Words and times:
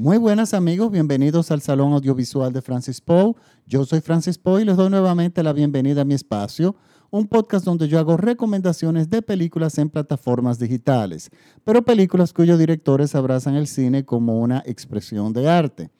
Muy 0.00 0.16
buenas 0.16 0.54
amigos, 0.54 0.92
bienvenidos 0.92 1.50
al 1.50 1.60
Salón 1.60 1.92
Audiovisual 1.92 2.52
de 2.52 2.62
Francis 2.62 3.00
Poe. 3.00 3.34
Yo 3.66 3.84
soy 3.84 4.00
Francis 4.00 4.38
Poe 4.38 4.62
y 4.62 4.64
les 4.64 4.76
doy 4.76 4.90
nuevamente 4.90 5.42
la 5.42 5.52
bienvenida 5.52 6.02
a 6.02 6.04
mi 6.04 6.14
espacio, 6.14 6.76
un 7.10 7.26
podcast 7.26 7.64
donde 7.64 7.88
yo 7.88 7.98
hago 7.98 8.16
recomendaciones 8.16 9.10
de 9.10 9.22
películas 9.22 9.76
en 9.76 9.90
plataformas 9.90 10.60
digitales, 10.60 11.30
pero 11.64 11.84
películas 11.84 12.32
cuyos 12.32 12.60
directores 12.60 13.16
abrazan 13.16 13.56
el 13.56 13.66
cine 13.66 14.04
como 14.04 14.38
una 14.38 14.62
expresión 14.66 15.32
de 15.32 15.50
arte. 15.50 15.90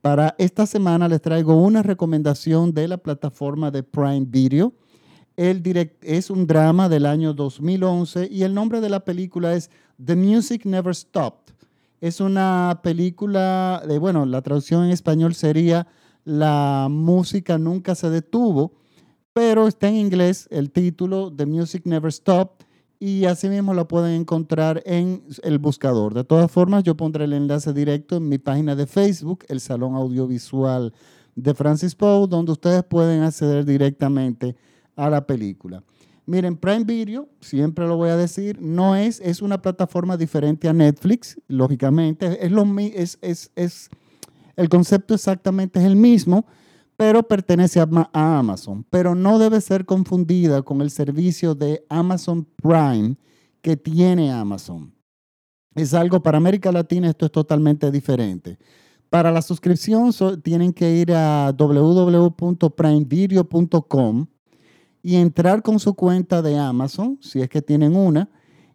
Para 0.00 0.34
esta 0.38 0.64
semana 0.64 1.06
les 1.06 1.20
traigo 1.20 1.54
una 1.54 1.82
recomendación 1.82 2.72
de 2.72 2.88
la 2.88 2.96
plataforma 2.96 3.70
de 3.70 3.82
Prime 3.82 4.24
Video. 4.28 4.72
Es 5.36 6.30
un 6.30 6.46
drama 6.46 6.88
del 6.88 7.04
año 7.04 7.34
2011 7.34 8.28
y 8.32 8.44
el 8.44 8.54
nombre 8.54 8.80
de 8.80 8.88
la 8.88 9.04
película 9.04 9.52
es 9.52 9.70
The 10.02 10.16
Music 10.16 10.64
Never 10.64 10.94
Stopped. 10.94 11.51
Es 12.02 12.20
una 12.20 12.80
película 12.82 13.80
de, 13.86 13.96
bueno, 13.96 14.26
la 14.26 14.42
traducción 14.42 14.84
en 14.84 14.90
español 14.90 15.36
sería 15.36 15.86
La 16.24 16.88
música 16.90 17.58
nunca 17.58 17.94
se 17.94 18.10
detuvo, 18.10 18.72
pero 19.32 19.68
está 19.68 19.88
en 19.88 19.94
inglés 19.94 20.48
el 20.50 20.72
título 20.72 21.32
The 21.32 21.46
Music 21.46 21.82
Never 21.84 22.12
Stopped 22.12 22.66
y 22.98 23.26
así 23.26 23.48
mismo 23.48 23.72
lo 23.72 23.86
pueden 23.86 24.20
encontrar 24.20 24.82
en 24.84 25.22
el 25.44 25.60
buscador. 25.60 26.12
De 26.12 26.24
todas 26.24 26.50
formas, 26.50 26.82
yo 26.82 26.96
pondré 26.96 27.22
el 27.22 27.34
enlace 27.34 27.72
directo 27.72 28.16
en 28.16 28.28
mi 28.28 28.38
página 28.38 28.74
de 28.74 28.88
Facebook, 28.88 29.44
el 29.46 29.60
Salón 29.60 29.94
Audiovisual 29.94 30.92
de 31.36 31.54
Francis 31.54 31.94
Poe, 31.94 32.26
donde 32.26 32.50
ustedes 32.50 32.82
pueden 32.82 33.22
acceder 33.22 33.64
directamente 33.64 34.56
a 34.96 35.08
la 35.08 35.24
película. 35.24 35.84
Miren, 36.24 36.56
Prime 36.56 36.84
Video, 36.84 37.28
siempre 37.40 37.86
lo 37.86 37.96
voy 37.96 38.10
a 38.10 38.16
decir, 38.16 38.60
no 38.60 38.94
es, 38.94 39.20
es 39.20 39.42
una 39.42 39.60
plataforma 39.60 40.16
diferente 40.16 40.68
a 40.68 40.72
Netflix, 40.72 41.36
lógicamente, 41.48 42.44
es, 42.44 42.52
lo, 42.52 42.64
es, 42.78 43.18
es, 43.22 43.50
es 43.56 43.90
el 44.56 44.68
concepto 44.68 45.14
exactamente 45.14 45.80
es 45.80 45.86
el 45.86 45.96
mismo, 45.96 46.46
pero 46.96 47.24
pertenece 47.24 47.80
a, 47.80 47.88
a, 48.12 48.38
Amazon, 48.38 48.86
pero 48.88 49.16
no 49.16 49.38
debe 49.38 49.60
ser 49.60 49.84
confundida 49.84 50.62
con 50.62 50.80
el 50.80 50.90
servicio 50.90 51.54
de 51.54 51.84
Amazon 51.88 52.48
Prime 52.56 53.16
que 53.60 53.76
tiene 53.76 54.32
Amazon. 54.32 54.94
Es 55.74 55.92
algo 55.94 56.22
para 56.22 56.38
América 56.38 56.70
Latina, 56.70 57.08
esto 57.08 57.26
es 57.26 57.32
totalmente 57.32 57.90
diferente. 57.90 58.58
Para 59.08 59.32
la 59.32 59.42
suscripción 59.42 60.12
tienen 60.42 60.72
que 60.72 60.96
ir 60.96 61.12
a 61.12 61.52
www.primevideo.com 61.56 64.26
y 65.02 65.16
entrar 65.16 65.62
con 65.62 65.80
su 65.80 65.94
cuenta 65.94 66.42
de 66.42 66.56
Amazon, 66.56 67.18
si 67.20 67.40
es 67.40 67.48
que 67.48 67.62
tienen 67.62 67.96
una, 67.96 68.30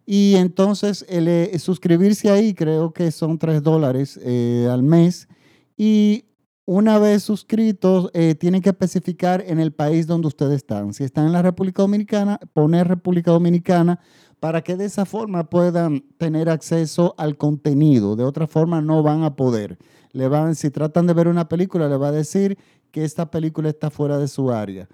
y 0.06 0.36
entonces 0.36 1.06
el, 1.09 1.28
eh, 1.28 1.58
suscribirse 1.59 2.30
ahí, 2.30 2.53
creo 2.53 2.94
que 2.94 3.11
son 3.11 3.38
3 3.38 3.61
dólares 3.64 4.19
eh, 4.23 4.67
al 4.72 4.84
mes, 4.84 5.28
y 5.75 6.25
una 6.66 7.00
vez 7.00 7.23
suscritos, 7.23 8.11
eh, 8.14 8.36
tienen 8.36 8.61
que 8.61 8.69
especificar 8.69 9.42
en 9.47 9.59
el 9.59 9.72
país 9.72 10.06
donde 10.06 10.28
ustedes 10.28 10.58
están. 10.58 10.94
Si 10.94 11.06
están 11.06 11.25
en 11.25 11.31
la 11.31 11.42
República 11.42 11.81
Dominicana, 11.81 12.39
poner 12.52 12.89
República 12.89 13.31
Dominicana 13.31 14.02
para 14.41 14.62
que 14.62 14.75
de 14.75 14.84
esa 14.84 15.06
forma 15.06 15.50
puedan 15.50 16.02
tener 16.17 16.50
acceso 16.50 17.16
al 17.17 17.38
contenido. 17.38 18.17
De 18.17 18.25
otra 18.25 18.47
forma, 18.47 18.81
no 18.81 19.02
van 19.02 19.23
a 19.23 19.38
poder. 19.38 19.78
Le 20.12 20.28
van, 20.28 20.56
si 20.56 20.69
tratan 20.69 21.08
de 21.08 21.14
ver 21.14 21.30
una 21.30 21.47
película, 21.47 21.88
le 21.88 21.95
va 21.95 22.09
a 22.09 22.12
decir 22.12 22.58
que 22.91 23.06
esta 23.06 23.31
película 23.31 23.69
está 23.69 23.89
fuera 23.89 24.17
de 24.17 24.28
su 24.28 24.52
área. 24.52 24.89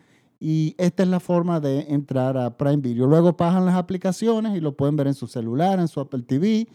Y 0.45 0.75
esta 0.77 1.03
es 1.03 1.09
la 1.09 1.21
forma 1.21 1.61
de 1.61 1.83
entrar 1.87 2.35
a 2.35 2.57
Prime 2.57 2.81
Video. 2.81 3.07
Luego 3.07 3.31
bajan 3.31 3.65
las 3.65 3.75
aplicaciones 3.75 4.57
y 4.57 4.59
lo 4.59 4.75
pueden 4.75 4.97
ver 4.97 5.07
en 5.07 5.13
su 5.13 5.25
celular, 5.25 5.79
en 5.79 5.87
su 5.87 6.01
Apple 6.01 6.23
TV, 6.23 6.67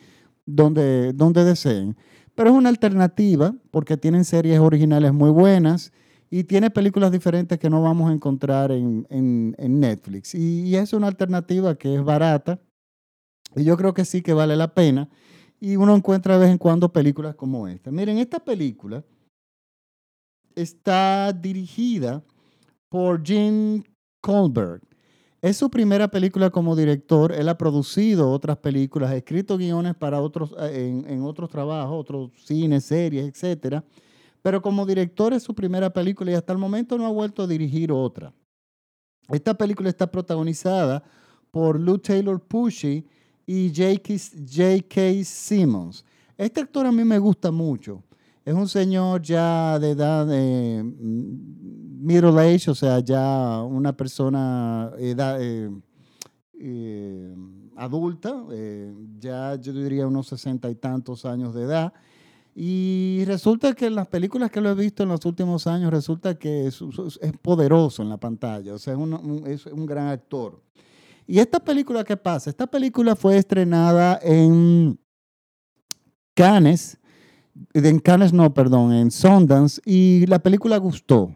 donde, 0.47 1.13
donde 1.13 1.45
deseen. 1.45 1.95
Pero 2.35 2.49
es 2.49 2.57
una 2.57 2.71
alternativa 2.71 3.55
porque 3.71 3.99
tienen 3.99 4.25
series 4.25 4.59
originales 4.59 5.13
muy 5.13 5.29
buenas 5.29 5.93
y 6.31 6.45
tiene 6.45 6.71
películas 6.71 7.13
diferentes 7.13 7.59
que 7.59 7.69
no 7.69 7.83
vamos 7.83 8.09
a 8.09 8.15
encontrar 8.15 8.73
en, 8.73 9.07
en, 9.11 9.81
Netflix. 9.81 10.35
Y, 10.35 10.63
y, 10.63 10.77
es 10.77 10.95
una 10.95 11.09
alternativa 11.09 11.75
que 11.75 11.95
es 11.95 12.03
barata 12.03 12.59
y 13.55 13.65
yo 13.65 13.77
creo 13.77 13.93
que 13.93 14.07
sí 14.07 14.23
que 14.23 14.33
vale 14.33 14.57
la 14.57 14.73
pena. 14.73 15.11
Y 15.61 15.77
uno 15.77 15.95
encuentra 15.95 16.39
de 16.39 16.41
vez 16.41 16.51
en 16.51 16.57
cuando 16.57 16.91
películas 16.91 17.35
como 17.35 17.69
esta. 17.69 17.91
Miren, 17.91 18.17
esta 18.17 18.43
película 18.43 19.05
está 20.55 21.35
dirigida 21.35 22.25
por 22.89 23.25
Jim 23.25 23.83
Colbert. 24.21 24.83
Es 25.41 25.57
su 25.57 25.71
primera 25.71 26.09
película 26.09 26.51
como 26.51 26.75
director. 26.75 27.33
Él 27.33 27.49
ha 27.49 27.57
producido 27.57 28.31
otras 28.31 28.57
películas, 28.59 29.11
ha 29.11 29.17
escrito 29.17 29.57
guiones 29.57 29.95
para 29.95 30.21
otros, 30.21 30.53
eh, 30.59 31.05
en, 31.07 31.23
otros 31.23 31.49
trabajos, 31.49 31.95
otros 32.01 32.31
cines, 32.45 32.85
series, 32.85 33.43
etc. 33.43 33.83
Pero 34.43 34.61
como 34.61 34.85
director 34.85 35.33
es 35.33 35.45
su 35.45 35.55
primera 35.55 35.91
película 35.91 36.33
y 36.33 36.35
hasta 36.35 36.53
el 36.53 36.59
momento 36.59 36.99
no 36.99 37.07
ha 37.07 37.11
vuelto 37.11 37.45
a 37.45 37.47
dirigir 37.47 37.93
otra. 37.93 38.33
Esta 39.29 39.55
película 39.55 39.89
está 39.89 40.11
protagonizada 40.11 41.05
por 41.53 41.79
Lou 41.79 41.99
Taylor 41.99 42.41
Pushy 42.41 43.07
y 43.47 43.73
J.K. 43.75 45.25
Simmons. 45.25 46.05
Este 46.37 46.61
actor 46.61 46.87
a 46.87 46.93
mí 46.93 47.05
me 47.05 47.19
gusta 47.19 47.51
mucho. 47.51 48.03
Es 48.49 48.55
un 48.55 48.67
señor 48.67 49.21
ya 49.21 49.79
de 49.79 49.91
edad 49.91 50.25
mm, 50.25 52.03
middle 52.03 52.41
age, 52.41 52.71
o 52.71 52.75
sea, 52.75 52.99
ya 53.01 53.63
una 53.63 53.95
persona 53.95 54.91
eh, 54.97 55.71
eh, 56.59 57.37
adulta, 57.77 58.47
eh, 58.51 58.91
ya 59.19 59.55
yo 59.57 59.75
diría 59.75 60.07
unos 60.07 60.29
sesenta 60.29 60.71
y 60.71 60.77
tantos 60.77 61.27
años 61.27 61.53
de 61.53 61.65
edad. 61.65 61.93
Y 62.55 63.23
resulta 63.27 63.75
que 63.75 63.89
en 63.89 63.97
las 63.97 64.09
películas 64.09 64.51
que 64.51 64.63
lo 64.63 64.71
he 64.71 64.75
visto 64.75 65.03
en 65.03 65.11
los 65.11 65.27
últimos 65.27 65.67
años, 65.67 65.91
resulta 65.91 66.39
que 66.39 66.69
es, 66.69 66.83
poderoso 67.43 68.03
en 68.03 68.09
la 68.09 68.17
pantalla, 68.17 68.73
o 68.73 68.79
sea, 68.79 68.95
es 68.95 68.99
un, 68.99 69.43
es 69.47 69.67
un 69.67 69.85
gran 69.85 70.09
actor. 70.09 70.59
Y 71.27 71.39
esta 71.39 71.61
película, 71.61 72.03
¿qué 72.03 72.17
pasa? 72.17 72.49
Esta 72.49 72.67
película 72.67 73.15
fue 73.15 73.37
estrenada 73.37 74.19
en 74.23 74.99
Cannes 76.33 76.99
en 77.75 77.99
Cannes 78.01 78.33
no, 78.33 78.53
perdón, 78.55 78.93
en 78.93 79.11
Sundance, 79.11 79.81
y 79.85 80.27
la 80.27 80.39
película 80.39 80.77
gustó. 80.77 81.35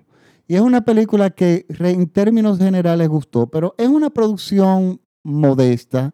Y 0.49 0.55
es 0.55 0.61
una 0.61 0.85
película 0.85 1.31
que 1.31 1.67
en 1.69 2.09
términos 2.09 2.59
generales 2.59 3.09
gustó, 3.09 3.47
pero 3.47 3.75
es 3.79 3.89
una 3.89 4.11
producción 4.11 5.01
modesta, 5.23 6.13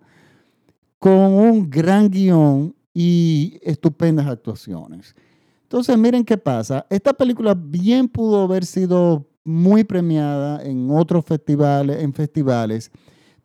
con 0.99 1.33
un 1.33 1.71
gran 1.71 2.11
guion 2.11 2.75
y 2.93 3.59
estupendas 3.63 4.27
actuaciones. 4.27 5.15
Entonces, 5.63 5.97
miren 5.97 6.25
qué 6.25 6.37
pasa. 6.37 6.87
Esta 6.91 7.13
película 7.13 7.55
bien 7.55 8.09
pudo 8.09 8.43
haber 8.43 8.65
sido 8.65 9.29
muy 9.45 9.85
premiada 9.85 10.63
en 10.63 10.91
otros 10.91 11.25
festivales, 11.25 12.03
en 12.03 12.13
festivales, 12.13 12.91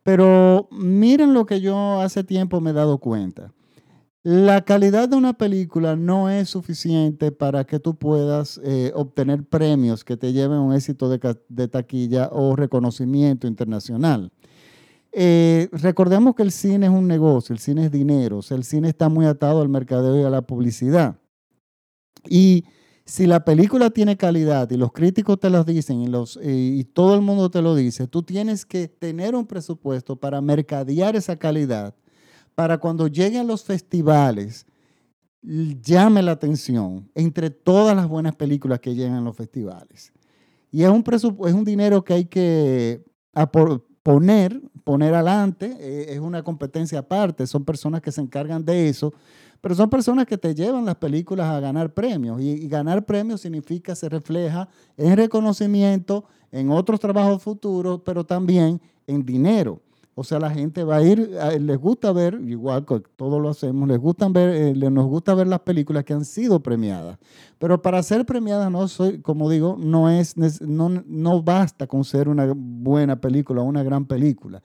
pero 0.02 0.68
miren 0.70 1.32
lo 1.32 1.46
que 1.46 1.60
yo 1.60 2.00
hace 2.00 2.24
tiempo 2.24 2.60
me 2.60 2.70
he 2.70 2.74
dado 2.74 2.98
cuenta. 2.98 3.52
La 4.26 4.64
calidad 4.64 5.06
de 5.06 5.16
una 5.16 5.34
película 5.34 5.96
no 5.96 6.30
es 6.30 6.48
suficiente 6.48 7.30
para 7.30 7.64
que 7.64 7.78
tú 7.78 7.94
puedas 7.94 8.58
eh, 8.64 8.90
obtener 8.94 9.44
premios 9.44 10.02
que 10.02 10.16
te 10.16 10.32
lleven 10.32 10.56
a 10.56 10.60
un 10.62 10.72
éxito 10.72 11.10
de, 11.10 11.68
taquilla 11.68 12.30
o 12.32 12.56
reconocimiento 12.56 13.46
internacional. 13.46 14.32
Eh, 15.12 15.68
recordemos 15.72 16.34
que 16.34 16.42
el 16.42 16.52
cine 16.52 16.86
es 16.86 16.92
un 16.92 17.06
negocio, 17.06 17.52
el 17.52 17.58
cine 17.58 17.84
es 17.84 17.92
dinero, 17.92 18.40
el 18.48 18.64
cine 18.64 18.88
está 18.88 19.10
muy 19.10 19.26
atado 19.26 19.60
al 19.60 19.68
mercadeo 19.68 20.18
y 20.18 20.24
a 20.24 20.30
la 20.30 20.40
publicidad. 20.40 21.18
Y 22.26 22.64
si 23.04 23.26
la 23.26 23.44
película 23.44 23.90
tiene 23.90 24.16
calidad 24.16 24.70
y 24.70 24.78
los 24.78 24.90
críticos 24.90 25.38
te 25.38 25.50
lo 25.50 25.64
dicen 25.64 26.00
y, 26.00 26.06
los, 26.06 26.40
y 26.42 26.82
todo 26.84 27.14
el 27.14 27.20
mundo 27.20 27.50
te 27.50 27.60
lo 27.60 27.74
dice, 27.74 28.08
tú 28.08 28.22
tienes 28.22 28.64
que 28.64 28.88
tener 28.88 29.34
un 29.34 29.46
presupuesto 29.46 30.16
para 30.16 30.40
mercadear 30.40 31.14
esa 31.14 31.36
calidad 31.36 31.94
para 32.54 32.78
cuando 32.78 33.06
lleguen 33.08 33.46
los 33.46 33.64
festivales, 33.64 34.66
llame 35.42 36.22
la 36.22 36.32
atención 36.32 37.10
entre 37.14 37.50
todas 37.50 37.94
las 37.94 38.08
buenas 38.08 38.34
películas 38.34 38.80
que 38.80 38.94
llegan 38.94 39.16
a 39.16 39.20
los 39.20 39.36
festivales. 39.36 40.12
Y 40.70 40.82
es 40.82 40.88
un, 40.88 41.04
es 41.06 41.54
un 41.54 41.64
dinero 41.64 42.04
que 42.04 42.14
hay 42.14 42.24
que 42.24 43.04
poner, 44.02 44.60
poner 44.84 45.14
adelante, 45.14 45.76
eh, 45.78 46.06
es 46.10 46.20
una 46.20 46.42
competencia 46.42 47.00
aparte, 47.00 47.46
son 47.46 47.64
personas 47.64 48.00
que 48.00 48.12
se 48.12 48.20
encargan 48.20 48.64
de 48.64 48.88
eso, 48.88 49.12
pero 49.60 49.74
son 49.74 49.88
personas 49.88 50.26
que 50.26 50.36
te 50.36 50.54
llevan 50.54 50.84
las 50.84 50.96
películas 50.96 51.46
a 51.46 51.60
ganar 51.60 51.92
premios 51.94 52.40
y, 52.40 52.50
y 52.50 52.68
ganar 52.68 53.04
premios 53.04 53.40
significa 53.40 53.94
se 53.94 54.08
refleja 54.08 54.68
en 54.96 55.16
reconocimiento, 55.16 56.24
en 56.50 56.70
otros 56.70 57.00
trabajos 57.00 57.42
futuros, 57.42 58.02
pero 58.04 58.24
también 58.24 58.80
en 59.06 59.24
dinero. 59.24 59.80
O 60.16 60.22
sea, 60.22 60.38
la 60.38 60.50
gente 60.50 60.84
va 60.84 60.96
a 60.96 61.02
ir, 61.02 61.36
les 61.60 61.76
gusta 61.76 62.12
ver, 62.12 62.40
igual 62.46 62.86
que 62.86 63.02
todos 63.16 63.42
lo 63.42 63.48
hacemos, 63.48 63.88
les 63.88 63.98
gustan 63.98 64.32
ver, 64.32 64.50
eh, 64.50 64.90
nos 64.90 65.06
gusta 65.06 65.34
ver 65.34 65.48
las 65.48 65.60
películas 65.60 66.04
que 66.04 66.12
han 66.12 66.24
sido 66.24 66.60
premiadas. 66.60 67.18
Pero 67.58 67.82
para 67.82 68.00
ser 68.04 68.24
premiadas, 68.24 68.70
no 68.70 68.86
soy, 68.86 69.20
como 69.20 69.50
digo, 69.50 69.76
no 69.76 70.08
es, 70.08 70.36
no, 70.36 70.88
no 70.88 71.42
basta 71.42 71.88
con 71.88 72.04
ser 72.04 72.28
una 72.28 72.52
buena 72.54 73.20
película, 73.20 73.62
una 73.62 73.82
gran 73.82 74.04
película. 74.04 74.62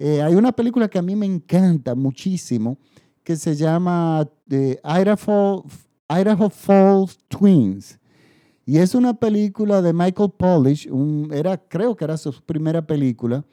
Eh, 0.00 0.20
hay 0.20 0.34
una 0.34 0.50
película 0.50 0.88
que 0.88 0.98
a 0.98 1.02
mí 1.02 1.14
me 1.14 1.26
encanta 1.26 1.94
muchísimo, 1.94 2.76
que 3.22 3.36
se 3.36 3.54
llama 3.54 4.28
eh, 4.50 4.80
Idaho, 4.82 5.64
Falls 6.50 7.18
Twins. 7.28 7.98
Y 8.66 8.78
es 8.78 8.96
una 8.96 9.14
película 9.14 9.80
de 9.80 9.92
Michael 9.92 10.32
Polish, 10.36 10.88
era, 11.30 11.56
creo 11.56 11.96
que 11.96 12.04
era 12.04 12.16
su 12.16 12.32
primera 12.42 12.84
película. 12.84 13.44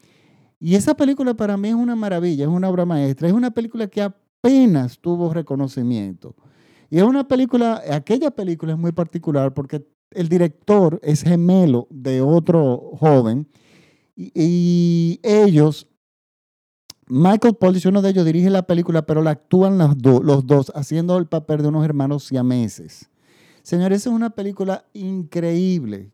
Y 0.60 0.76
esa 0.76 0.96
película 0.96 1.34
para 1.34 1.58
mí 1.58 1.70
es 1.70 1.76
una 1.76 1.96
maravilla, 1.96 2.46
es 2.46 2.50
una 2.50 2.70
obra 2.70 2.86
maestra. 2.86 3.28
Es 3.28 3.34
una 3.34 3.52
película 3.52 3.88
que 3.88 4.02
apenas 4.02 5.00
tuvo 5.00 5.34
reconocimiento. 5.34 6.36
Y 6.90 6.98
es 6.98 7.04
una 7.04 7.28
película, 7.28 7.82
aquella 7.92 8.32
película 8.32 8.74
es 8.74 8.80
muy 8.80 8.92
particular 8.92 9.54
porque 9.54 9.86
el 10.12 10.30
director 10.30 11.00
es 11.04 11.24
gemelo 11.24 11.88
de 11.90 12.22
otro 12.22 12.92
joven 13.00 13.48
y, 14.16 15.20
ellos, 15.24 15.88
Michael 17.08 17.56
Polish, 17.56 17.86
uno 17.88 18.02
de 18.02 18.12
ellos 18.12 18.26
dirige 18.26 18.50
la 18.50 18.66
película, 18.66 19.06
pero 19.06 19.22
la 19.22 19.32
actúan 19.32 19.78
los, 19.78 19.96
los 20.24 20.48
dos 20.48 20.72
haciendo 20.74 21.18
el 21.18 21.28
papel 21.28 21.62
de 21.62 21.68
unos 21.68 21.84
hermanos 21.84 22.24
siameses. 22.24 23.10
Señores, 23.62 24.02
es 24.02 24.08
una 24.08 24.30
película 24.30 24.86
increíble, 24.94 26.14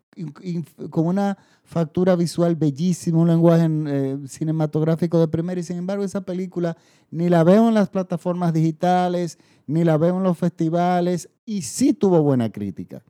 con 0.89 1.07
una 1.07 1.37
factura 1.63 2.15
visual 2.15 2.55
bellísima, 2.55 3.19
un 3.19 3.27
lenguaje 3.27 3.67
eh, 3.69 4.17
cinematográfico 4.27 5.19
de 5.19 5.27
primera, 5.27 5.59
y 5.59 5.63
sin 5.63 5.77
embargo 5.77 6.03
esa 6.03 6.21
película 6.21 6.75
ni 7.09 7.29
la 7.29 7.43
veo 7.43 7.67
en 7.67 7.73
las 7.73 7.89
plataformas 7.89 8.53
digitales, 8.53 9.37
ni 9.67 9.83
la 9.83 9.97
veo 9.97 10.17
en 10.17 10.23
los 10.23 10.37
festivales, 10.37 11.29
y 11.45 11.61
sí 11.61 11.93
tuvo 11.93 12.21
buena 12.21 12.51
crítica. 12.51 13.03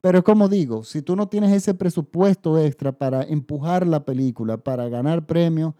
Pero 0.00 0.24
como 0.24 0.48
digo, 0.48 0.84
si 0.84 1.02
tú 1.02 1.14
no 1.14 1.28
tienes 1.28 1.52
ese 1.52 1.74
presupuesto 1.74 2.58
extra 2.58 2.92
para 2.92 3.22
empujar 3.22 3.86
la 3.86 4.04
película, 4.04 4.56
para 4.56 4.88
ganar 4.88 5.26
premios, 5.26 5.74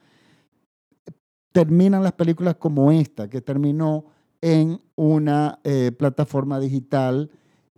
terminan 1.52 2.02
las 2.02 2.12
películas 2.12 2.56
como 2.56 2.92
esta, 2.92 3.28
que 3.28 3.40
terminó 3.40 4.04
en 4.40 4.80
una 4.94 5.58
eh, 5.64 5.92
plataforma 5.96 6.60
digital 6.60 7.30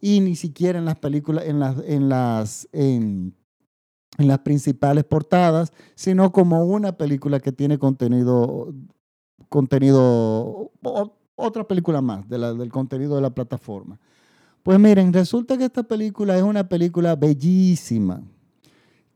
y 0.05 0.21
ni 0.21 0.35
siquiera 0.35 0.81
en 0.81 0.85
las 0.85 0.99
películas, 0.99 1.47
en 1.47 1.61
las, 1.61 1.77
en 1.87 2.09
las, 2.09 2.69
en, 2.73 3.35
las 4.19 4.41
principales 4.41 5.05
portadas, 5.05 5.73
sino 5.95 6.33
como 6.33 6.65
una 6.65 6.99
película 6.99 7.39
que 7.39 7.53
tiene 7.53 7.79
contenido, 7.79 8.75
contenido, 9.49 10.73
otra 11.37 11.67
película 11.67 12.03
más 12.03 12.29
del 12.29 12.71
contenido 12.71 13.15
de 13.15 13.23
la 13.23 13.31
plataforma. 13.31 13.99
Pues 14.65 14.79
miren, 14.79 15.13
resulta 15.13 15.57
que 15.57 15.65
esta 15.65 15.85
película 15.85 16.37
es 16.37 16.43
una 16.43 16.69
película 16.69 17.15
bellísima, 17.15 18.23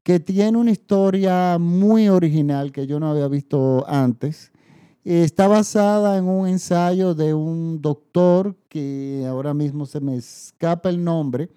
que 0.05 0.21
tiene 0.21 0.56
una 0.56 0.71
historia 0.71 1.59
muy 1.59 2.09
original 2.09 2.71
que 2.71 2.87
yo 2.87 3.00
no 3.00 3.11
había 3.11 3.27
visto 3.27 3.85
antes. 3.89 4.53
Está 5.08 5.47
basada 5.47 6.19
en 6.19 6.25
un 6.25 6.49
ensayo 6.49 7.14
de 7.14 7.32
un 7.32 7.81
doctor 7.81 8.56
que 8.69 9.25
ahora 9.29 9.55
mismo 9.55 9.87
se 9.87 10.00
me 10.00 10.17
escapa 10.17 10.88
el 10.88 11.05
nombre. 11.05 11.49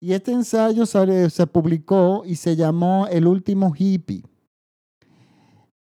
Y 0.00 0.12
este 0.12 0.32
ensayo 0.32 0.84
se 0.84 1.46
publicó 1.46 2.24
y 2.26 2.34
se 2.36 2.56
llamó 2.56 3.06
El 3.06 3.26
último 3.26 3.72
hippie. 3.74 4.22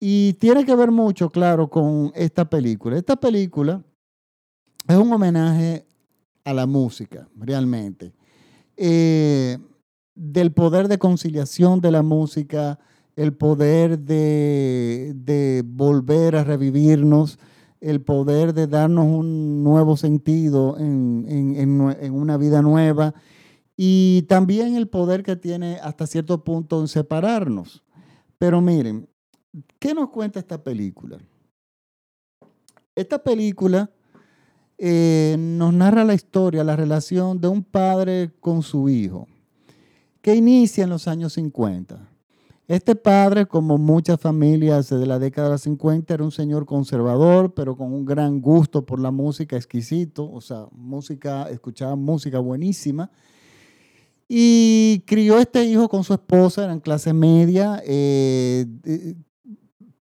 Y 0.01 0.33
tiene 0.33 0.65
que 0.65 0.75
ver 0.75 0.91
mucho, 0.91 1.29
claro, 1.29 1.69
con 1.69 2.11
esta 2.13 2.43
película. 2.43 2.97
Esta 2.97 3.15
película 3.15 3.81
es 4.85 4.97
un 4.97 5.09
homenaje 5.09 5.87
a 6.43 6.53
la 6.53 6.65
música, 6.65 7.29
realmente. 7.37 8.11
Eh, 8.75 9.57
del 10.13 10.51
poder 10.51 10.89
de 10.89 10.97
conciliación 10.97 11.79
de 11.79 11.91
la 11.91 12.01
música, 12.01 12.77
el 13.17 13.33
poder 13.33 13.99
de, 13.99 15.63
volver 15.65 16.35
a 16.35 16.43
revivirnos, 16.43 17.39
el 17.81 18.01
poder 18.01 18.53
de 18.53 18.67
darnos 18.67 19.07
un 19.07 19.63
nuevo 19.63 19.97
sentido 19.97 20.77
en, 20.77 21.25
en, 21.27 22.13
una 22.13 22.37
vida 22.37 22.61
nueva 22.61 23.15
y 23.75 24.21
también 24.29 24.75
el 24.75 24.87
poder 24.87 25.23
que 25.23 25.35
tiene 25.35 25.79
hasta 25.81 26.05
cierto 26.05 26.43
punto 26.43 26.79
en 26.79 26.87
separarnos. 26.87 27.83
Pero 28.37 28.61
miren, 28.61 29.09
¿qué 29.79 29.95
nos 29.95 30.09
cuenta 30.09 30.39
esta 30.39 30.63
película? 30.63 31.17
Esta 32.95 33.17
película 33.17 33.89
eh, 34.77 35.35
nos 35.39 35.73
narra 35.73 36.05
la 36.05 36.13
historia, 36.13 36.63
la 36.63 36.75
relación 36.75 37.41
de 37.41 37.47
un 37.47 37.63
padre 37.63 38.31
con 38.39 38.61
su 38.61 38.89
hijo, 38.89 39.27
que 40.21 40.35
inicia 40.35 40.83
en 40.83 40.91
los 40.91 41.07
años 41.07 41.33
50. 41.33 42.16
Este 42.67 42.97
padre, 42.97 43.45
como 43.45 43.77
muchas 43.77 44.19
familias 44.19 44.89
de 44.89 45.05
la 45.05 45.19
década 45.19 45.47
de 45.47 45.53
los 45.53 45.61
50, 45.61 46.13
era 46.13 46.23
un 46.23 46.33
señor 46.33 46.65
conservador, 46.65 47.53
pero 47.53 47.77
con 47.77 47.93
un 47.93 48.03
gran 48.03 48.41
gusto 48.41 48.85
por 48.85 48.99
la 48.99 49.09
música 49.09 49.55
exquisito, 49.55 50.29
o 50.29 50.41
sea, 50.41 50.67
música, 50.73 51.49
escuchaba 51.49 51.95
música 51.95 52.39
buenísima. 52.39 53.09
Y 54.27 55.03
crió 55.07 55.39
este 55.39 55.63
hijo 55.63 55.87
con 55.87 56.03
su 56.03 56.13
esposa, 56.13 56.65
eran 56.65 56.81
clase 56.81 57.13
media, 57.13 57.81
eh, 57.85 58.65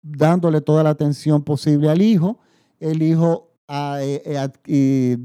dándole 0.01 0.63
toda 0.63 0.83
la 0.83 0.91
atención 0.91 1.43
posible 1.43 1.91
al 1.91 2.01
hijo. 2.01 2.39
El 2.81 3.03
hijo 3.03 3.51
eh, 3.69 4.49
eh, 4.67 5.19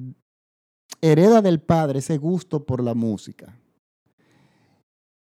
hereda 0.99 1.41
del 1.41 1.61
padre 1.61 1.99
ese 1.99 2.17
gusto 2.17 2.65
por 2.65 2.83
la 2.83 2.95
música. 2.95 3.58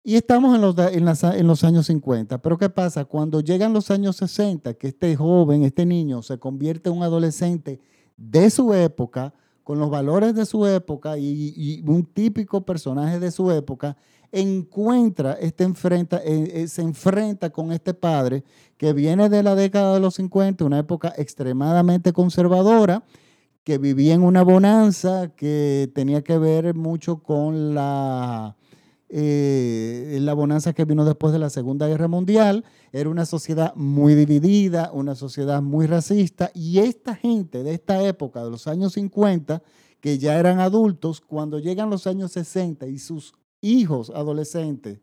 Y 0.02 0.14
estamos 0.16 0.54
en 0.54 0.60
los, 0.60 0.76
en, 0.78 1.46
los 1.46 1.64
años 1.64 1.86
50. 1.86 2.38
Pero 2.38 2.56
¿qué 2.56 2.70
pasa? 2.70 3.04
Cuando 3.04 3.40
llegan 3.40 3.72
los 3.72 3.90
años 3.90 4.16
60, 4.16 4.74
que 4.74 4.88
este 4.88 5.14
joven, 5.16 5.64
este 5.64 5.84
niño, 5.84 6.22
se 6.22 6.38
convierte 6.38 6.88
en 6.88 6.96
un 6.96 7.02
adolescente 7.02 7.80
de 8.16 8.50
su 8.50 8.72
época, 8.72 9.34
con 9.64 9.78
los 9.78 9.90
valores 9.90 10.34
de 10.34 10.46
su 10.46 10.66
época 10.66 11.18
y, 11.18 11.84
un 11.86 12.06
típico 12.06 12.64
personaje 12.64 13.20
de 13.20 13.30
su 13.30 13.50
época, 13.50 13.98
encuentra, 14.32 15.34
este 15.34 15.64
enfrenta, 15.64 16.22
eh, 16.24 16.66
se 16.68 16.82
enfrenta 16.82 17.50
con 17.50 17.72
este 17.72 17.92
padre 17.92 18.44
que 18.78 18.92
viene 18.92 19.28
de 19.28 19.42
la 19.42 19.54
década 19.54 19.94
de 19.94 20.00
los 20.00 20.14
50, 20.14 20.64
una 20.64 20.78
época 20.78 21.12
extremadamente 21.16 22.12
conservadora, 22.12 23.04
que 23.62 23.76
vivía 23.76 24.14
en 24.14 24.22
una 24.22 24.42
bonanza 24.42 25.34
que 25.36 25.90
tenía 25.94 26.22
que 26.22 26.38
ver 26.38 26.74
mucho 26.74 27.22
con 27.22 27.74
la, 27.74 28.56
eh, 29.08 30.18
la 30.20 30.34
bonanza 30.34 30.72
que 30.72 30.84
vino 30.84 31.04
después 31.04 31.32
de 31.32 31.38
la 31.38 31.50
Segunda 31.50 31.88
Guerra 31.88 32.08
Mundial. 32.08 32.64
Era 32.92 33.08
una 33.08 33.26
sociedad 33.26 33.74
muy 33.74 34.14
dividida, 34.14 34.90
una 34.92 35.14
sociedad 35.14 35.62
muy 35.62 35.86
racista, 35.86 36.50
y 36.54 36.78
esta 36.78 37.14
gente 37.14 37.62
de 37.62 37.74
esta 37.74 38.02
época, 38.02 38.44
de 38.44 38.50
los 38.50 38.66
años 38.66 38.94
50, 38.94 39.62
que 40.00 40.18
ya 40.18 40.38
eran 40.38 40.60
adultos, 40.60 41.20
cuando 41.20 41.58
llegan 41.58 41.90
los 41.90 42.06
años 42.06 42.32
60 42.32 42.86
y 42.86 42.98
sus 42.98 43.34
hijos 43.60 44.10
adolescentes 44.10 45.00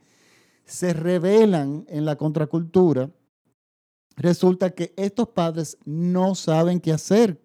se 0.66 0.94
rebelan 0.94 1.86
en 1.88 2.06
la 2.06 2.16
contracultura, 2.16 3.12
resulta 4.16 4.72
que 4.72 4.94
estos 4.98 5.30
padres 5.30 5.78
no 5.86 6.36
saben 6.36 6.80
qué 6.80 6.92
hacer 6.92 7.42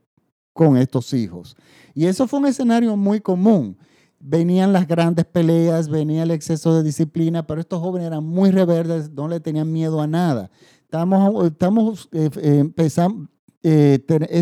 con 0.52 0.76
estos 0.76 1.12
hijos. 1.12 1.57
Y 1.95 2.07
eso 2.07 2.26
fue 2.26 2.40
un 2.40 2.47
escenario 2.47 2.97
muy 2.97 3.21
común. 3.21 3.76
Venían 4.23 4.73
las 4.75 4.87
grandes 4.87 5.25
peleas, 5.25 5.89
venía 5.89 6.25
el 6.25 6.31
exceso 6.31 6.75
de 6.75 6.83
disciplina, 6.83 7.47
pero 7.47 7.61
estos 7.61 7.81
jóvenes 7.81 8.07
eran 8.07 8.23
muy 8.23 8.50
rebeldes, 8.50 9.11
no 9.11 9.29
le 9.29 9.41
tenían 9.41 9.73
miedo 9.73 10.00
a 10.00 10.07
nada. 10.07 10.50
Estamos, 10.83 11.47
estamos 11.47 12.09
eh, 12.12 12.29
eh, 12.37 12.59
empezando, 12.59 13.29
eh, 13.62 13.99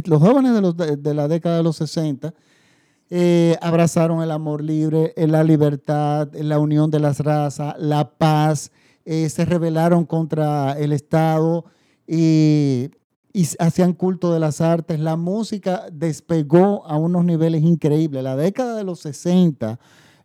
los 0.07 0.21
jóvenes 0.21 0.55
de, 0.55 0.61
los, 0.61 0.77
de, 0.77 1.15
la 1.15 1.29
década 1.29 1.59
de 1.59 1.63
los 1.63 1.77
60 1.77 2.35
abrazaron 3.61 4.23
el 4.23 4.31
amor 4.31 4.63
libre, 4.63 5.15
la 5.17 5.45
libertad, 5.45 6.29
la 6.35 6.59
unión 6.59 6.91
de 6.91 7.01
las 7.01 7.21
razas, 7.21 7.75
la 7.79 8.11
paz, 8.11 8.73
se 9.05 9.45
rebelaron 9.45 10.05
contra 10.05 10.73
el 10.79 10.93
Estado, 10.93 11.65
y, 12.07 12.91
hacían 13.59 13.93
culto 13.93 14.33
de 14.33 14.41
las 14.41 14.61
artes. 14.61 15.01
La 15.01 15.17
música 15.17 15.87
despegó 15.93 16.85
a 16.87 16.97
unos 16.97 17.25
niveles 17.25 17.63
increíbles. 17.63 18.23
La 18.23 18.37
década 18.37 18.77
de 18.77 18.85
los 18.85 19.01
60 19.01 19.79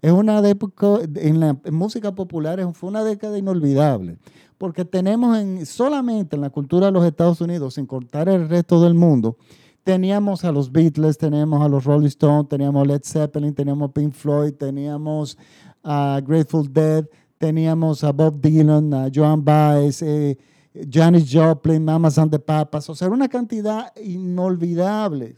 es 0.04 0.12
una 0.12 0.46
época, 0.50 1.00
en 1.16 1.40
la 1.40 1.58
música 1.72 2.14
popular 2.14 2.60
fue 2.74 2.90
una 2.90 3.06
década 3.06 3.38
inolvidable, 3.38 4.18
porque 4.58 4.84
tenemos 4.84 5.38
en, 5.38 5.66
solamente 5.66 6.36
en 6.36 6.42
la 6.42 6.50
cultura 6.50 6.88
de 6.88 6.92
los 6.92 7.06
Estados 7.06 7.40
Unidos, 7.40 7.76
sin 7.76 7.86
cortar 7.86 8.28
el 8.28 8.50
resto 8.50 8.82
del 8.82 8.96
mundo, 8.96 9.38
teníamos 9.86 10.44
a 10.44 10.52
los 10.52 10.70
Beatles, 10.74 11.18
teníamos 11.18 11.62
a 11.62 11.70
los 11.70 11.86
Rolling 11.86 12.08
Stones, 12.08 12.50
teníamos 12.50 12.86
Led 12.86 13.02
Zeppelin, 13.02 13.54
teníamos 13.54 13.92
Pink 13.92 14.12
Floyd, 14.12 14.54
teníamos 14.56 15.38
a 15.82 16.20
Grateful 16.22 16.72
Dead, 16.72 17.06
teníamos 17.38 18.04
a 18.04 18.12
Bob 18.12 18.42
Dylan, 18.42 18.94
a 18.94 19.10
Joan 19.14 19.44
Baez, 19.44 20.02
eh, 20.02 20.38
Janis 20.74 21.32
Joplin, 21.32 21.84
Mamas 21.84 22.18
and 22.18 22.32
the 22.32 22.40
Papas, 22.40 22.90
o 22.90 22.96
sea, 22.96 23.10
una 23.10 23.30
cantidad 23.30 23.94
inolvidable, 23.98 25.36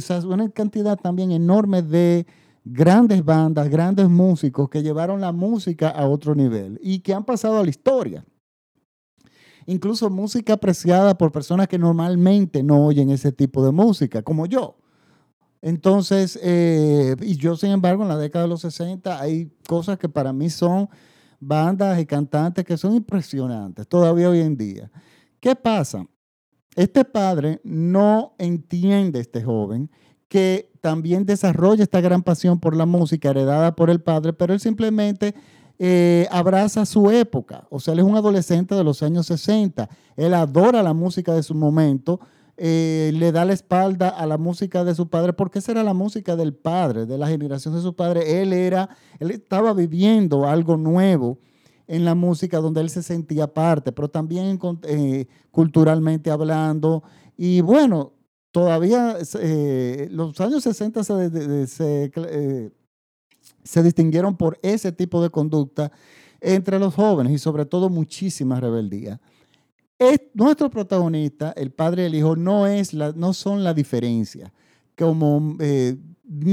sea, 0.00 0.20
una 0.20 0.48
cantidad 0.50 0.98
también 0.98 1.32
enorme 1.32 1.82
de 1.82 2.26
grandes 2.64 3.24
bandas, 3.24 3.68
grandes 3.68 4.08
músicos 4.08 4.68
que 4.68 4.82
llevaron 4.82 5.20
la 5.20 5.32
música 5.32 5.90
a 5.90 6.08
otro 6.08 6.34
nivel 6.34 6.78
y 6.82 7.00
que 7.00 7.12
han 7.12 7.24
pasado 7.24 7.58
a 7.58 7.62
la 7.62 7.70
historia. 7.70 8.24
Incluso 9.66 10.08
música 10.08 10.54
apreciada 10.54 11.16
por 11.16 11.32
personas 11.32 11.68
que 11.68 11.78
normalmente 11.78 12.62
no 12.62 12.84
oyen 12.86 13.10
ese 13.10 13.32
tipo 13.32 13.64
de 13.64 13.72
música, 13.72 14.22
como 14.22 14.46
yo. 14.46 14.76
Entonces, 15.62 16.38
eh, 16.42 17.14
y 17.20 17.36
yo 17.36 17.54
sin 17.54 17.70
embargo 17.70 18.02
en 18.02 18.08
la 18.08 18.16
década 18.16 18.44
de 18.44 18.48
los 18.48 18.62
60 18.62 19.20
hay 19.20 19.52
cosas 19.68 19.98
que 19.98 20.08
para 20.08 20.32
mí 20.32 20.48
son 20.48 20.88
bandas 21.40 21.98
y 21.98 22.06
cantantes 22.06 22.64
que 22.64 22.76
son 22.76 22.94
impresionantes 22.94 23.88
todavía 23.88 24.30
hoy 24.30 24.40
en 24.40 24.56
día. 24.56 24.90
¿Qué 25.40 25.56
pasa? 25.56 26.06
Este 26.76 27.04
padre 27.04 27.60
no 27.64 28.34
entiende, 28.38 29.20
este 29.20 29.42
joven, 29.42 29.90
que 30.28 30.70
también 30.80 31.26
desarrolla 31.26 31.82
esta 31.82 32.00
gran 32.00 32.22
pasión 32.22 32.60
por 32.60 32.76
la 32.76 32.86
música 32.86 33.30
heredada 33.30 33.74
por 33.74 33.90
el 33.90 34.00
padre, 34.00 34.32
pero 34.32 34.54
él 34.54 34.60
simplemente 34.60 35.34
eh, 35.78 36.28
abraza 36.30 36.86
su 36.86 37.10
época. 37.10 37.66
O 37.70 37.80
sea, 37.80 37.94
él 37.94 38.00
es 38.00 38.04
un 38.04 38.14
adolescente 38.14 38.74
de 38.74 38.84
los 38.84 39.02
años 39.02 39.26
60. 39.26 39.88
Él 40.14 40.34
adora 40.34 40.82
la 40.82 40.92
música 40.92 41.34
de 41.34 41.42
su 41.42 41.54
momento, 41.54 42.20
eh, 42.62 43.10
le 43.14 43.32
da 43.32 43.44
la 43.44 43.54
espalda 43.54 44.10
a 44.10 44.26
la 44.26 44.36
música 44.36 44.84
de 44.84 44.94
su 44.94 45.08
padre, 45.08 45.32
porque 45.32 45.60
esa 45.60 45.72
era 45.72 45.82
la 45.82 45.94
música 45.94 46.36
del 46.36 46.54
padre, 46.54 47.06
de 47.06 47.16
la 47.16 47.26
generación 47.26 47.74
de 47.74 47.80
su 47.80 47.96
padre. 47.96 48.42
Él 48.42 48.52
era, 48.52 48.90
él 49.18 49.30
estaba 49.30 49.72
viviendo 49.72 50.46
algo 50.46 50.76
nuevo 50.76 51.38
en 51.86 52.04
la 52.04 52.14
música 52.14 52.58
donde 52.58 52.82
él 52.82 52.90
se 52.90 53.02
sentía 53.02 53.52
parte, 53.52 53.92
pero 53.92 54.08
también 54.08 54.58
eh, 54.82 55.26
culturalmente 55.50 56.30
hablando. 56.30 57.02
Y 57.36 57.62
bueno, 57.62 58.12
todavía 58.50 59.16
los 60.10 60.40
años 60.40 60.62
60 60.62 61.02
se, 61.02 61.66
se 61.66 62.10
se 63.62 63.82
distinguieron 63.82 64.36
por 64.36 64.58
ese 64.62 64.92
tipo 64.92 65.22
de 65.22 65.30
conducta 65.30 65.92
entre 66.40 66.78
los 66.78 66.94
jóvenes 66.94 67.32
y 67.32 67.38
sobre 67.38 67.66
todo 67.66 67.88
muchísima 67.88 68.60
rebeldía. 68.60 69.20
Nuestro 70.34 70.70
protagonista, 70.70 71.52
el 71.56 71.70
padre 71.70 72.04
y 72.04 72.06
el 72.06 72.14
hijo, 72.14 72.36
no, 72.36 72.66
es 72.66 72.94
la, 72.94 73.12
no 73.12 73.32
son 73.32 73.62
la 73.64 73.74
diferencia. 73.74 74.52
Como 74.96 75.56
eh, 75.60 75.96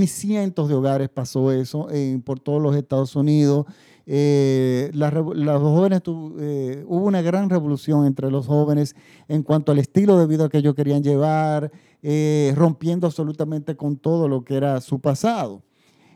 cientos 0.07 0.69
de 0.69 0.75
hogares 0.75 1.09
pasó 1.09 1.51
eso 1.51 1.87
por 2.23 2.39
todos 2.39 2.61
los 2.61 2.75
Estados 2.75 3.15
Unidos. 3.15 3.65
Eh, 4.09 4.89
los 4.93 5.61
jóvenes 5.61 6.01
eh, 6.39 6.83
hubo 6.87 7.05
una 7.05 7.21
gran 7.21 7.49
revolución 7.49 8.05
entre 8.05 8.31
los 8.31 8.47
jóvenes 8.47 8.95
en 9.27 9.43
cuanto 9.43 9.73
al 9.73 9.79
estilo 9.79 10.17
de 10.17 10.25
vida 10.25 10.47
que 10.47 10.59
ellos 10.59 10.75
querían 10.75 11.03
llevar, 11.03 11.73
eh, 12.01 12.53
rompiendo 12.55 13.05
absolutamente 13.05 13.75
con 13.75 13.97
todo 13.97 14.29
lo 14.29 14.45
que 14.45 14.55
era 14.55 14.79
su 14.79 15.01
pasado. 15.01 15.61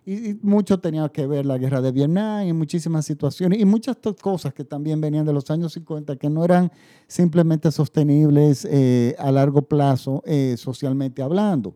Y, 0.06 0.34
mucho 0.42 0.80
tenía 0.80 1.08
que 1.10 1.28
ver 1.28 1.46
la 1.46 1.58
guerra 1.58 1.80
de 1.82 1.92
Vietnam 1.92 2.48
y 2.48 2.54
muchísimas 2.54 3.06
situaciones 3.06 3.60
y 3.60 3.66
muchas 3.66 3.98
cosas 4.20 4.54
que 4.54 4.64
también 4.64 5.00
venían 5.00 5.26
de 5.26 5.34
los 5.34 5.52
años 5.52 5.74
50 5.74 6.16
que 6.16 6.30
no 6.30 6.44
eran 6.44 6.72
simplemente 7.08 7.72
sostenibles 7.72 8.66
eh, 8.66 9.16
a 9.20 9.32
largo 9.32 9.62
plazo 9.62 10.24
eh, 10.26 10.56
socialmente 10.58 11.22
hablando. 11.22 11.76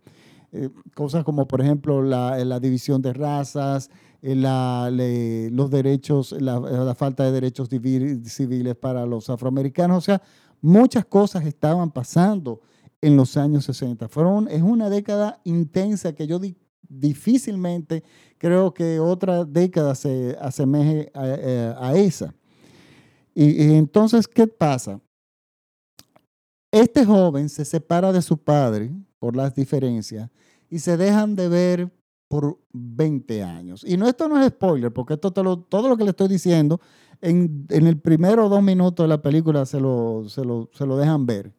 Eh, 0.52 0.70
cosas 0.96 1.24
como, 1.24 1.48
por 1.48 1.62
ejemplo, 1.62 2.02
la, 2.02 2.60
división 2.60 3.02
de 3.02 3.14
razas, 3.14 3.92
los 4.22 5.70
derechos, 5.70 6.32
la, 6.32 6.60
la, 6.60 6.96
falta 6.96 7.26
de 7.26 7.32
derechos 7.32 7.70
civiles 7.70 8.76
para 8.76 9.06
los 9.06 9.30
afroamericanos. 9.30 9.98
O 9.98 10.02
sea, 10.02 10.22
muchas 10.62 11.06
cosas 11.06 11.46
estaban 11.46 11.92
pasando 11.92 12.62
en 13.02 13.18
los 13.18 13.38
años 13.38 13.66
60. 13.66 14.08
Fueron, 14.08 14.48
es 14.48 14.64
una 14.64 14.90
década 14.90 15.42
intensa 15.44 16.14
que 16.14 16.26
yo 16.26 16.40
di 16.40 16.56
difícilmente 16.90 18.04
creo 18.38 18.74
que 18.74 19.00
otra 19.00 19.46
década 19.46 19.96
se 19.96 20.38
asemeje 20.40 21.12
a, 21.14 21.24
eh, 21.26 22.06
esa. 22.06 22.34
Y, 23.34 23.74
entonces, 23.74 24.28
¿qué 24.28 24.48
pasa? 24.48 25.02
Este 26.72 27.06
joven 27.06 27.50
se 27.50 27.66
separa 27.66 28.12
de 28.12 28.22
su 28.22 28.38
padre 28.38 28.92
por 29.20 29.36
las 29.36 29.54
diferencias 29.56 30.30
y 30.70 30.80
se 30.80 30.98
dejan 30.98 31.36
de 31.36 31.50
ver 31.50 31.92
por 32.28 32.60
20 32.74 33.44
años. 33.44 33.84
Y 33.86 33.98
no, 33.98 34.08
esto 34.08 34.28
no 34.28 34.42
es 34.42 34.48
spoiler, 34.48 34.92
porque 34.92 35.14
esto 35.16 35.32
todo 35.32 35.90
lo 35.90 35.98
que 35.98 36.04
le 36.04 36.10
estoy 36.10 36.28
diciendo, 36.28 36.80
en, 37.22 37.66
en 37.70 37.88
el 37.88 38.00
primero 38.00 38.46
o 38.46 38.50
dos 38.50 38.62
minutos 38.62 39.04
de 39.04 39.08
la 39.08 39.22
película 39.22 39.66
se 39.66 39.80
lo, 39.80 40.28
se, 40.28 40.44
lo, 40.44 40.70
se 40.74 40.86
lo 40.86 40.98
dejan 40.98 41.26
ver. 41.26 41.54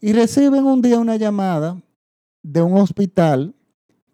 Y 0.00 0.12
reciben 0.12 0.64
un 0.64 0.80
día 0.80 0.98
una 0.98 1.16
llamada 1.16 1.82
de 2.42 2.62
un 2.62 2.78
hospital 2.78 3.54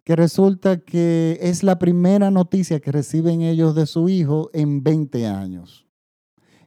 que 0.06 0.14
resulta 0.14 0.76
que 0.76 1.36
es 1.42 1.64
la 1.64 1.80
primera 1.80 2.30
noticia 2.30 2.78
que 2.78 2.92
reciben 2.92 3.42
ellos 3.42 3.74
de 3.74 3.86
su 3.86 4.08
hijo 4.08 4.50
en 4.52 4.84
20 4.84 5.26
años. 5.26 5.84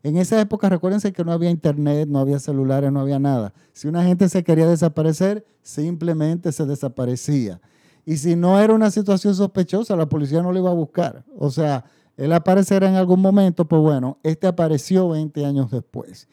En 0.03 0.17
esa 0.17 0.41
época, 0.41 0.67
recuérdense 0.67 1.13
que 1.13 1.23
no 1.23 1.31
había 1.31 1.49
internet, 1.49 2.09
no 2.09 2.19
había 2.19 2.39
celulares, 2.39 2.91
no 2.91 2.99
había 2.99 3.17
nada. 3.17 3.53
Si 3.71 3.87
una 3.87 4.03
gente 4.03 4.27
se 4.27 4.43
quería 4.43 4.67
desaparecer, 4.67 5.45
simplemente 5.61 6.51
se 6.51 6.65
desaparecía. 6.65 7.61
Y 8.05 8.17
si 8.17 8.35
no 8.35 8.59
era 8.59 8.73
una 8.73 8.91
situación 8.91 9.33
sospechosa, 9.33 9.95
la 9.95 10.09
policía 10.09 10.41
no 10.41 10.51
lo 10.51 10.59
iba 10.59 10.71
a 10.71 10.73
buscar. 10.73 11.23
O 11.37 11.49
sea, 11.49 11.85
él 12.17 12.33
aparecerá 12.33 12.89
en 12.89 12.95
algún 12.95 13.21
momento, 13.21 13.65
pues 13.65 13.81
bueno, 13.81 14.17
este 14.21 14.47
apareció 14.47 15.07
20 15.07 15.45
años 15.45 15.71
después. 15.71 16.27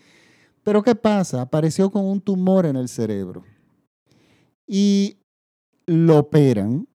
Pero 0.64 0.82
¿qué 0.82 0.96
pasa? 0.96 1.42
Apareció 1.42 1.88
con 1.88 2.04
un 2.04 2.20
tumor 2.20 2.66
en 2.66 2.74
el 2.74 2.88
cerebro. 2.88 3.44
Y 4.66 5.18
lo 5.86 6.18
operan 6.18 6.88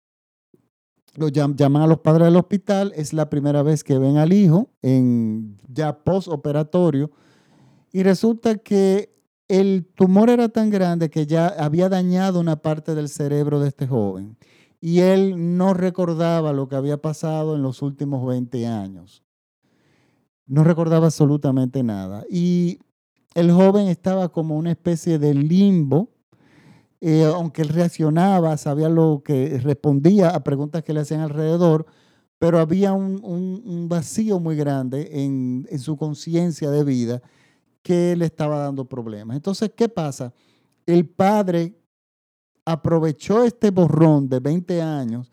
lo 1.16 1.28
llaman 1.28 1.82
a 1.82 1.88
los 1.88 2.00
padres 2.00 2.28
del 2.28 2.38
hospital, 2.38 2.94
es 2.96 3.14
la 3.14 3.30
primera 3.30 3.64
vez 3.64 3.84
que 3.84 3.98
ven 3.98 4.18
al 4.18 4.34
hijo 4.34 4.70
en 4.82 5.58
ya 5.68 6.04
postoperatorio 6.04 7.12
y 7.92 8.04
resulta 8.04 8.58
que 8.58 9.14
el 9.48 9.86
tumor 9.96 10.30
era 10.30 10.48
tan 10.48 10.70
grande 10.70 11.10
que 11.10 11.26
ya 11.26 11.48
había 11.48 11.90
dañado 11.90 12.40
una 12.40 12.62
parte 12.62 12.96
del 12.96 13.10
cerebro 13.10 13.60
de 13.60 13.68
este 13.68 13.88
joven 13.88 14.38
y 14.80 15.00
él 15.00 15.58
no 15.58 15.74
recordaba 15.74 16.54
lo 16.54 16.70
que 16.70 16.76
había 16.78 17.02
pasado 17.02 17.56
en 17.56 17.62
los 17.62 17.82
últimos 17.82 18.26
20 18.26 18.66
años. 18.66 19.24
No 20.48 20.64
recordaba 20.64 21.08
absolutamente 21.08 21.84
nada 21.84 22.26
y 22.30 22.80
el 23.36 23.52
joven 23.52 23.88
estaba 23.88 24.30
como 24.30 24.58
una 24.58 24.72
especie 24.72 25.20
de 25.20 25.34
limbo 25.34 26.10
eh, 27.04 27.24
aunque 27.26 27.64
él 27.64 27.70
reaccionaba, 27.70 28.56
sabía 28.58 28.88
lo 28.88 29.24
que 29.26 29.60
respondía 29.60 30.30
a 30.30 30.44
preguntas 30.44 30.84
que 30.84 30.94
le 30.94 31.00
hacían 31.00 31.22
alrededor, 31.22 31.88
pero 32.38 32.60
había 32.60 32.94
un, 32.94 33.88
vacío 33.90 34.40
muy 34.40 34.56
grande 34.56 35.10
en, 35.12 35.68
su 35.80 35.98
conciencia 35.98 36.70
de 36.70 36.84
vida 36.84 37.22
que 37.82 38.16
le 38.16 38.26
estaba 38.26 38.60
dando 38.60 38.86
problemas. 38.86 39.36
Entonces, 39.36 39.72
¿qué 39.76 39.90
pasa? 39.90 40.32
El 40.86 41.08
padre 41.08 41.76
aprovechó 42.66 43.44
este 43.44 43.72
borrón 43.72 44.30
de 44.30 44.40
20 44.40 44.82
años 44.82 45.32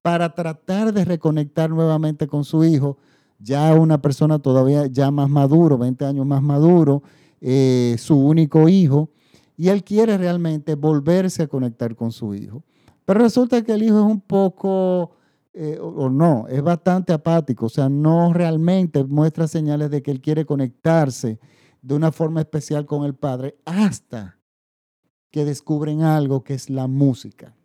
para 0.00 0.34
tratar 0.34 0.94
de 0.94 1.04
reconectar 1.04 1.68
nuevamente 1.68 2.26
con 2.26 2.44
su 2.44 2.64
hijo, 2.64 2.96
ya 3.38 3.74
una 3.74 4.00
persona 4.00 4.38
todavía 4.38 4.86
ya 4.86 5.10
más 5.10 5.28
maduro, 5.28 5.76
20 5.76 6.06
años 6.06 6.24
más 6.24 6.42
maduro, 6.42 7.02
eh, 7.40 7.96
su 7.98 8.18
único 8.18 8.68
hijo, 8.68 9.10
y 9.56 9.68
él 9.68 9.84
quiere 9.84 10.18
realmente 10.18 10.74
volverse 10.74 11.42
a 11.42 11.46
conectar 11.46 11.94
con 11.94 12.12
su 12.12 12.34
hijo. 12.34 12.64
Pero 13.04 13.20
resulta 13.20 13.62
que 13.62 13.72
el 13.72 13.82
hijo 13.82 13.98
es 13.98 14.06
un 14.06 14.20
poco, 14.20 15.12
eh, 15.52 15.78
o, 15.80 16.08
no, 16.08 16.46
es 16.48 16.62
bastante 16.62 17.12
apático, 17.12 17.66
o 17.66 17.68
sea, 17.68 17.88
no 17.88 18.32
realmente 18.32 19.04
muestra 19.04 19.48
señales 19.48 19.90
de 19.90 20.02
que 20.02 20.10
él 20.10 20.20
quiere 20.20 20.44
conectarse 20.44 21.38
de 21.80 21.94
una 21.94 22.12
forma 22.12 22.40
especial 22.40 22.86
con 22.86 23.04
el 23.04 23.14
padre 23.14 23.56
hasta 23.64 24.38
que 25.30 25.44
descubren 25.44 26.02
algo 26.02 26.44
que 26.44 26.54
es 26.54 26.70
la 26.70 26.86
música. 26.86 27.56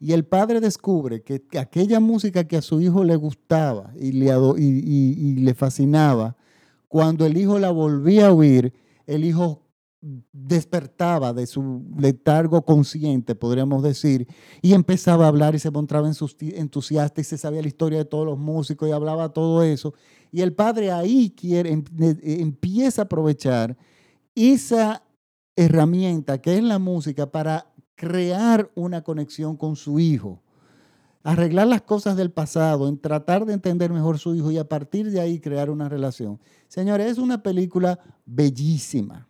Y 0.00 0.14
el 0.14 0.24
padre 0.24 0.60
descubre 0.60 1.22
que, 1.22 1.44
aquella 1.60 2.00
música 2.00 2.44
que 2.44 2.56
a 2.56 2.62
su 2.62 2.80
hijo 2.80 3.04
le 3.04 3.14
gustaba 3.14 3.92
y 3.96 4.10
le, 4.12 4.34
y 4.58 5.34
le 5.36 5.54
fascinaba, 5.54 6.36
cuando 6.88 7.24
el 7.24 7.36
hijo 7.36 7.58
la 7.60 7.70
volvía 7.70 8.26
a 8.26 8.32
oír, 8.32 8.74
el 9.06 9.24
hijo 9.24 9.62
despertaba 10.32 11.32
de 11.32 11.46
su 11.46 11.84
letargo 11.96 12.64
consciente, 12.64 13.36
podríamos 13.36 13.84
decir, 13.84 14.26
y 14.60 14.72
empezaba 14.72 15.26
a 15.26 15.28
hablar 15.28 15.54
y 15.54 15.60
se 15.60 15.70
mostraba 15.70 16.10
entusiasta 16.40 17.20
y 17.20 17.24
se 17.24 17.38
sabía 17.38 17.62
la 17.62 17.68
historia 17.68 17.98
de 17.98 18.04
todos 18.04 18.26
los 18.26 18.38
músicos 18.38 18.88
y 18.88 18.92
hablaba 18.92 19.32
todo 19.32 19.62
eso. 19.62 19.94
Y 20.32 20.40
el 20.40 20.54
padre 20.54 20.90
ahí 20.90 21.30
quiere, 21.30 21.70
em, 21.70 21.84
empieza 22.22 23.02
a 23.02 23.04
aprovechar 23.04 23.76
esa 24.34 25.04
herramienta 25.54 26.40
que 26.40 26.56
es 26.56 26.64
la 26.64 26.80
música 26.80 27.30
para 27.30 27.72
crear 27.94 28.72
una 28.74 29.02
conexión 29.02 29.56
con 29.56 29.76
su 29.76 30.00
hijo, 30.00 30.42
arreglar 31.22 31.68
las 31.68 31.82
cosas 31.82 32.16
del 32.16 32.32
pasado, 32.32 32.88
en 32.88 32.98
tratar 32.98 33.46
de 33.46 33.52
entender 33.52 33.92
mejor 33.92 34.18
su 34.18 34.34
hijo 34.34 34.50
y 34.50 34.58
a 34.58 34.68
partir 34.68 35.12
de 35.12 35.20
ahí 35.20 35.38
crear 35.38 35.70
una 35.70 35.88
relación. 35.88 36.40
Señores, 36.66 37.12
es 37.12 37.18
una 37.18 37.42
película 37.42 38.00
bellísima 38.26 39.28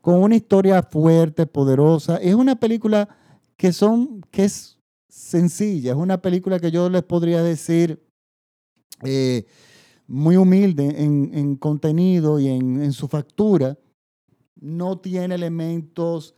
con 0.00 0.22
una 0.22 0.36
historia 0.36 0.82
fuerte, 0.82 1.46
poderosa. 1.46 2.16
Es 2.16 2.34
una 2.34 2.56
película 2.56 3.08
que, 3.56 3.68
es 3.68 4.78
sencilla, 5.08 5.92
es 5.92 5.98
una 5.98 6.20
película 6.22 6.58
que 6.58 6.70
yo 6.70 6.88
les 6.88 7.02
podría 7.02 7.42
decir 7.42 8.02
eh, 9.04 9.46
muy 10.06 10.36
humilde 10.36 11.02
en, 11.04 11.56
contenido 11.56 12.40
y 12.40 12.48
en, 12.48 12.92
su 12.92 13.08
factura. 13.08 13.78
No 14.56 14.98
tiene 14.98 15.34
elementos 15.34 16.34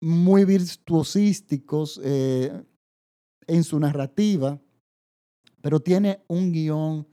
muy 0.00 0.44
virtuosísticos 0.44 2.00
eh, 2.02 2.62
en 3.46 3.64
su 3.64 3.78
narrativa, 3.78 4.60
pero 5.60 5.80
tiene 5.80 6.22
un 6.28 6.52
guion 6.52 7.06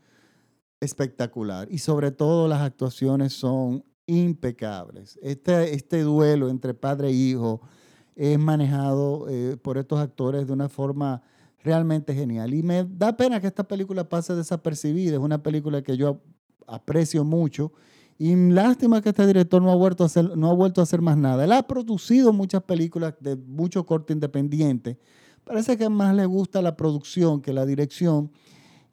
espectacular 0.82 1.68
y 1.72 1.78
sobre 1.78 2.12
todo 2.12 2.48
las 2.48 2.62
actuaciones 2.62 3.34
son 3.34 3.86
impecables. 4.12 5.18
Este, 5.22 5.74
este 5.74 6.02
duelo 6.02 6.50
entre 6.50 6.74
padre 6.74 7.10
e 7.10 7.14
hijo 7.14 7.62
es 8.16 8.38
manejado 8.38 9.28
eh, 9.30 9.58
por 9.62 9.78
estos 9.78 10.00
actores 10.00 10.48
de 10.48 10.54
una 10.54 10.68
forma 10.68 11.22
realmente 11.64 12.14
genial. 12.14 12.54
Y 12.54 12.62
me 12.62 12.84
da 12.84 13.16
pena 13.16 13.40
que 13.40 13.48
esta 13.48 13.64
película 13.64 14.08
pase 14.08 14.36
desapercibida. 14.36 15.14
Es 15.14 15.20
una 15.20 15.42
película 15.42 15.82
que 15.82 15.96
yo 15.96 16.20
aprecio 16.68 17.24
mucho. 17.24 17.72
Y 18.18 18.36
lástima 18.36 19.02
que 19.02 19.10
este 19.10 19.26
director 19.26 19.62
no 19.62 19.72
ha, 19.72 19.76
vuelto 19.76 20.04
a 20.04 20.08
hacer, 20.08 20.38
no 20.38 20.50
ha 20.50 20.54
vuelto 20.54 20.82
a 20.82 20.84
hacer 20.84 21.02
más 21.02 21.18
nada. 21.18 21.46
Él 21.46 21.52
ha 21.54 21.64
producido 21.64 22.34
muchas 22.34 22.64
películas 22.64 23.16
de 23.20 23.36
mucho 23.36 23.86
corte 23.86 24.14
independiente. 24.14 25.00
Parece 25.44 25.78
que 25.78 25.90
más 25.90 26.14
le 26.16 26.26
gusta 26.26 26.62
la 26.62 26.76
producción 26.76 27.42
que 27.42 27.54
la 27.54 27.66
dirección. 27.66 28.32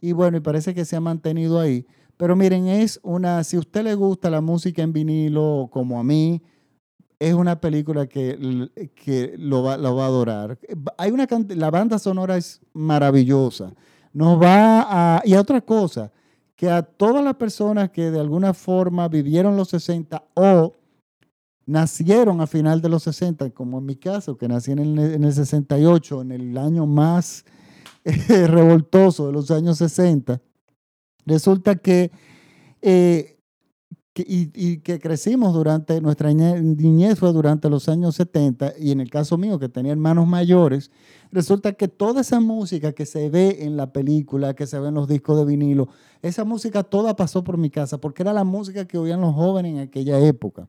Y 0.00 0.12
bueno, 0.12 0.36
y 0.38 0.40
parece 0.40 0.74
que 0.74 0.84
se 0.84 0.96
ha 0.96 1.00
mantenido 1.00 1.58
ahí. 1.58 1.86
Pero 2.18 2.36
miren, 2.36 2.66
es 2.66 3.00
una, 3.04 3.44
si 3.44 3.56
a 3.56 3.60
usted 3.60 3.84
le 3.84 3.94
gusta 3.94 4.28
la 4.28 4.40
música 4.40 4.82
en 4.82 4.92
vinilo 4.92 5.68
como 5.72 5.98
a 5.98 6.04
mí, 6.04 6.42
es 7.18 7.32
una 7.32 7.60
película 7.60 8.06
que, 8.06 8.68
que 8.94 9.34
lo, 9.38 9.62
va, 9.62 9.76
lo 9.76 9.94
va 9.94 10.04
a 10.04 10.08
adorar. 10.08 10.58
Hay 10.98 11.12
una, 11.12 11.26
la 11.50 11.70
banda 11.70 11.98
sonora 11.98 12.36
es 12.36 12.60
maravillosa. 12.72 13.72
Nos 14.12 14.42
va 14.42 15.16
a... 15.16 15.22
Y 15.24 15.34
otra 15.34 15.60
cosa, 15.60 16.12
que 16.56 16.68
a 16.68 16.82
todas 16.82 17.24
las 17.24 17.34
personas 17.34 17.90
que 17.90 18.10
de 18.10 18.18
alguna 18.18 18.52
forma 18.52 19.06
vivieron 19.06 19.56
los 19.56 19.68
60 19.68 20.24
o 20.34 20.74
nacieron 21.66 22.40
a 22.40 22.48
final 22.48 22.82
de 22.82 22.88
los 22.88 23.04
60, 23.04 23.50
como 23.50 23.78
en 23.78 23.86
mi 23.86 23.94
caso, 23.94 24.36
que 24.36 24.48
nací 24.48 24.72
en 24.72 24.80
el, 24.80 24.98
en 24.98 25.22
el 25.22 25.32
68, 25.32 26.22
en 26.22 26.32
el 26.32 26.58
año 26.58 26.84
más 26.84 27.44
eh, 28.04 28.46
revoltoso 28.48 29.28
de 29.28 29.32
los 29.34 29.52
años 29.52 29.78
60, 29.78 30.40
resulta 31.28 31.76
que 31.76 32.10
eh, 32.82 33.38
y, 34.26 34.78
que 34.78 34.98
crecimos 34.98 35.54
durante 35.54 36.00
nuestra 36.00 36.32
niñez 36.32 37.18
fue 37.18 37.32
durante 37.32 37.68
los 37.70 37.88
años 37.88 38.16
70 38.16 38.74
y 38.78 38.90
en 38.90 39.00
el 39.00 39.10
caso 39.10 39.38
mío 39.38 39.58
que 39.58 39.68
tenía 39.68 39.92
hermanos 39.92 40.26
mayores, 40.26 40.90
resulta 41.30 41.72
que 41.72 41.88
toda 41.88 42.22
esa 42.22 42.40
música 42.40 42.92
que 42.92 43.06
se 43.06 43.30
ve 43.30 43.58
en 43.60 43.76
la 43.76 43.92
película, 43.92 44.54
que 44.54 44.66
se 44.66 44.78
ve 44.78 44.88
en 44.88 44.94
los 44.94 45.08
discos 45.08 45.38
de 45.38 45.44
vinilo, 45.44 45.88
esa 46.22 46.44
música 46.44 46.82
toda 46.82 47.16
pasó 47.16 47.44
por 47.44 47.58
mi 47.58 47.70
casa 47.70 47.98
porque 47.98 48.22
era 48.22 48.32
la 48.32 48.44
música 48.44 48.86
que 48.86 48.98
oían 48.98 49.20
los 49.20 49.34
jóvenes 49.34 49.72
en 49.74 49.78
aquella 49.80 50.18
época. 50.18 50.68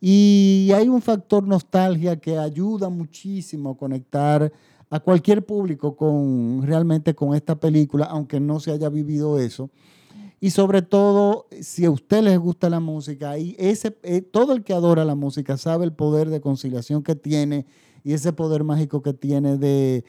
Y 0.00 0.70
hay 0.74 0.88
un 0.88 1.00
factor 1.00 1.46
nostalgia 1.46 2.16
que 2.16 2.36
ayuda 2.36 2.90
muchísimo 2.90 3.70
a 3.70 3.76
conectar 3.76 4.52
a 4.90 5.00
cualquier 5.00 5.44
público 5.44 5.96
con 5.96 6.62
realmente 6.62 7.14
con 7.14 7.34
esta 7.34 7.58
película, 7.58 8.06
aunque 8.06 8.40
no 8.40 8.60
se 8.60 8.72
haya 8.72 8.88
vivido 8.88 9.38
eso. 9.38 9.70
Y 10.40 10.50
sobre 10.50 10.82
todo, 10.82 11.46
si 11.62 11.86
a 11.86 11.90
usted 11.90 12.22
les 12.22 12.38
gusta 12.38 12.68
la 12.68 12.78
música, 12.78 13.38
y 13.38 13.56
ese, 13.58 13.96
eh, 14.02 14.20
todo 14.20 14.52
el 14.52 14.62
que 14.62 14.74
adora 14.74 15.04
la 15.04 15.14
música 15.14 15.56
sabe 15.56 15.86
el 15.86 15.94
poder 15.94 16.28
de 16.28 16.42
conciliación 16.42 17.02
que 17.02 17.14
tiene 17.14 17.64
y 18.04 18.12
ese 18.12 18.32
poder 18.34 18.62
mágico 18.62 19.00
que 19.00 19.14
tiene 19.14 19.56
de, 19.56 20.04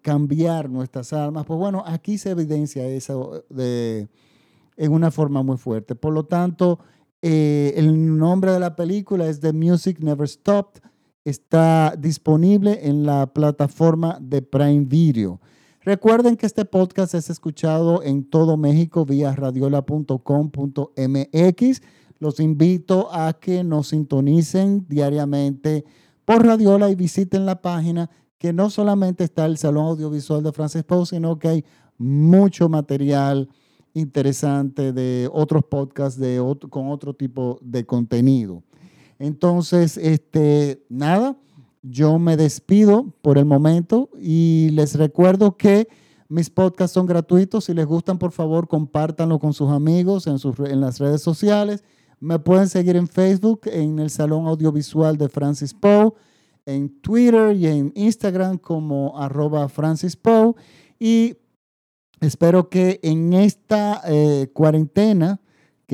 cambiar 0.00 0.70
nuestras 0.70 1.12
almas. 1.12 1.44
Pues 1.44 1.58
bueno, 1.58 1.82
aquí 1.86 2.16
se 2.16 2.30
evidencia 2.30 2.86
eso 2.86 3.44
de, 3.50 4.08
en 4.78 4.92
una 4.92 5.10
forma 5.10 5.42
muy 5.42 5.58
fuerte. 5.58 5.94
Por 5.94 6.14
lo 6.14 6.24
tanto, 6.24 6.78
eh, 7.20 7.74
el 7.76 8.16
nombre 8.16 8.50
de 8.50 8.60
la 8.60 8.74
película 8.74 9.26
es 9.28 9.40
The 9.40 9.52
Music 9.52 9.98
Never 10.00 10.26
Stopped. 10.26 10.82
Está 11.24 11.96
disponible 11.98 12.86
en 12.86 13.04
la 13.06 13.32
plataforma 13.32 14.18
de 14.20 14.42
Prime 14.42 14.84
Video. 14.84 15.40
Recuerden 15.80 16.36
que 16.36 16.44
este 16.44 16.66
podcast 16.66 17.14
es 17.14 17.30
escuchado 17.30 18.02
en 18.02 18.28
todo 18.28 18.58
México 18.58 19.06
vía 19.06 19.34
radiola.com.mx. 19.34 21.82
Los 22.18 22.40
invito 22.40 23.08
a 23.10 23.32
que 23.32 23.64
nos 23.64 23.88
sintonicen 23.88 24.84
diariamente 24.86 25.86
por 26.26 26.44
Radiola 26.44 26.90
y 26.90 26.94
visiten 26.94 27.46
la 27.46 27.62
página 27.62 28.10
que 28.36 28.52
no 28.52 28.68
solamente 28.68 29.24
está 29.24 29.46
el 29.46 29.56
Salón 29.56 29.86
Audiovisual 29.86 30.42
de 30.42 30.52
Francis 30.52 30.84
Poe, 30.84 31.06
sino 31.06 31.38
que 31.38 31.48
hay 31.48 31.64
mucho 31.96 32.68
material 32.68 33.48
interesante 33.94 34.92
de 34.92 35.30
otros 35.32 35.64
podcasts 35.64 36.20
con 36.68 36.88
otro 36.88 37.14
tipo 37.14 37.58
de 37.62 37.86
contenido. 37.86 38.62
Entonces, 39.18 39.96
este, 39.96 40.84
nada, 40.88 41.36
yo 41.82 42.18
me 42.18 42.36
despido 42.36 43.12
por 43.20 43.38
el 43.38 43.44
momento 43.44 44.08
y 44.18 44.70
les 44.72 44.94
recuerdo 44.94 45.56
que 45.56 45.88
mis 46.28 46.50
podcasts 46.50 46.94
son 46.94 47.06
gratuitos. 47.06 47.66
Si 47.66 47.74
les 47.74 47.86
gustan, 47.86 48.18
por 48.18 48.32
favor, 48.32 48.66
compártanlo 48.68 49.38
con 49.38 49.52
sus 49.52 49.70
amigos 49.70 50.26
en, 50.26 50.38
sus, 50.38 50.58
en 50.60 50.80
las 50.80 50.98
redes 50.98 51.20
sociales. 51.20 51.84
Me 52.20 52.38
pueden 52.38 52.68
seguir 52.68 52.96
en 52.96 53.06
Facebook, 53.06 53.62
en 53.66 53.98
el 53.98 54.08
Salón 54.10 54.46
Audiovisual 54.46 55.18
de 55.18 55.28
Francis 55.28 55.74
Poe, 55.74 56.14
en 56.64 56.88
Twitter 57.00 57.54
y 57.54 57.66
en 57.66 57.92
Instagram 57.94 58.56
como 58.56 59.18
arroba 59.18 59.68
Francis 59.68 60.16
Poe. 60.16 60.54
Y 60.98 61.36
espero 62.20 62.70
que 62.70 62.98
en 63.02 63.34
esta 63.34 64.00
eh, 64.06 64.48
cuarentena 64.54 65.40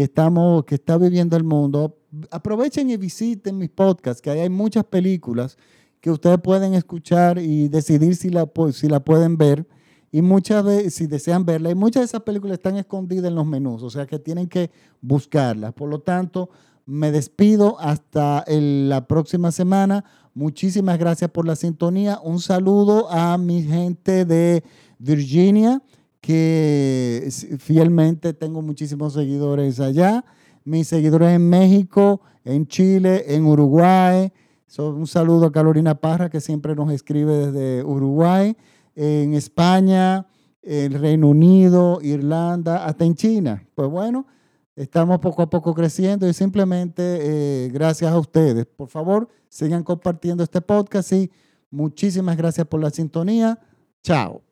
que, 0.01 0.05
estamos, 0.05 0.65
que 0.65 0.77
está 0.77 0.97
viviendo 0.97 1.37
el 1.37 1.45
mundo, 1.45 1.99
aprovechen 2.31 2.89
y 2.89 2.97
visiten 2.97 3.59
mis 3.59 3.69
podcasts, 3.69 4.23
que 4.23 4.31
ahí 4.31 4.41
hay 4.41 4.49
muchas 4.49 4.83
películas 4.83 5.59
que 6.01 6.11
ustedes 6.11 6.39
pueden 6.39 6.73
escuchar 6.73 7.39
y 7.39 7.69
decidir 7.69 8.17
si 8.17 8.31
la, 8.31 8.51
si 8.73 8.89
la 8.89 9.01
pueden 9.01 9.37
ver. 9.37 9.69
Y 10.11 10.23
muchas 10.23 10.65
veces, 10.65 10.95
si 10.95 11.07
desean 11.07 11.45
verla, 11.45 11.71
y 11.71 11.75
muchas 11.75 12.01
de 12.01 12.05
esas 12.07 12.23
películas 12.23 12.55
están 12.55 12.79
escondidas 12.79 13.27
en 13.27 13.35
los 13.35 13.45
menús, 13.45 13.83
o 13.83 13.91
sea 13.91 14.07
que 14.07 14.19
tienen 14.19 14.49
que 14.49 14.71
buscarlas. 15.03 15.75
Por 15.75 15.91
lo 15.91 16.01
tanto, 16.01 16.49
me 16.87 17.13
despido 17.13 17.79
hasta 17.79 18.43
la 18.49 19.07
próxima 19.07 19.53
semana. 19.53 20.07
Muchísimas 20.33 20.99
gracias 20.99 21.31
por 21.31 21.47
la 21.47 21.57
sintonía. 21.57 22.21
Un 22.25 22.41
saludo 22.41 23.11
a 23.11 23.37
mi 23.37 23.65
gente 23.65 24.25
de 24.25 24.65
Virginia, 24.99 25.83
que 26.31 27.29
fielmente 27.59 28.33
tengo 28.35 28.63
muchísimos 28.63 29.15
seguidores 29.15 29.81
allá. 29.81 30.25
Mis 30.63 30.87
seguidores 30.87 31.31
en 31.31 31.49
México, 31.49 32.21
en 32.45 32.69
Chile, 32.69 33.35
en 33.35 33.47
Uruguay, 33.47 34.33
un 34.79 35.09
saludo 35.09 35.47
a 35.47 35.53
Carolina 35.53 35.97
Parra, 35.97 36.31
que 36.31 36.41
siempre 36.41 36.77
nos 36.77 36.93
escribe 36.93 37.33
desde 37.33 37.83
Uruguay, 37.83 38.57
en 38.95 39.35
España, 39.35 40.29
el 40.63 40.95
Reino 40.95 41.31
Unido, 41.31 41.99
Irlanda, 42.01 42.85
hasta 42.85 43.05
en 43.05 43.17
China. 43.17 43.67
Pues 43.75 43.91
bueno, 43.91 44.29
estamos 44.77 45.19
poco 45.19 45.43
a 45.43 45.51
poco 45.51 45.75
creciendo 45.75 46.29
y 46.29 46.33
simplemente 46.33 47.03
eh, 47.03 47.71
gracias 47.73 48.13
a 48.13 48.19
ustedes. 48.21 48.67
Por 48.67 48.89
favor, 48.89 49.29
sigan 49.49 49.83
compartiendo 49.83 50.45
este 50.45 50.61
podcast 50.61 51.13
y 51.13 51.29
muchísimas 51.73 52.37
gracias 52.37 52.69
por 52.69 52.81
la 52.81 52.91
sintonía. 52.91 53.59
Chao. 54.05 54.50